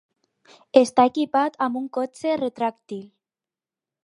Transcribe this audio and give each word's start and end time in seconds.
Està 0.79 1.05
equipat 1.11 1.59
amb 1.67 1.79
un 1.83 1.87
cotxe 2.01 2.35
retràctil. 2.45 3.09